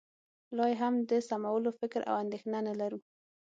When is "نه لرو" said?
2.67-2.99